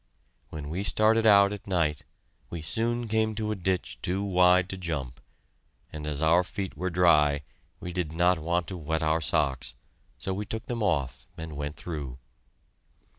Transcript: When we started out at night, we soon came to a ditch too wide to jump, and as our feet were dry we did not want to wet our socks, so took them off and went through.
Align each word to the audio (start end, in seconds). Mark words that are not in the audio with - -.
When 0.49 0.69
we 0.69 0.81
started 0.81 1.27
out 1.27 1.53
at 1.53 1.67
night, 1.67 2.05
we 2.49 2.63
soon 2.63 3.07
came 3.07 3.35
to 3.35 3.51
a 3.51 3.55
ditch 3.55 3.99
too 4.01 4.23
wide 4.23 4.67
to 4.69 4.77
jump, 4.79 5.21
and 5.93 6.07
as 6.07 6.23
our 6.23 6.43
feet 6.43 6.75
were 6.75 6.89
dry 6.89 7.43
we 7.79 7.93
did 7.93 8.11
not 8.11 8.39
want 8.39 8.65
to 8.69 8.77
wet 8.77 9.03
our 9.03 9.21
socks, 9.21 9.75
so 10.17 10.41
took 10.41 10.65
them 10.65 10.81
off 10.81 11.27
and 11.37 11.55
went 11.55 11.75
through. 11.75 12.17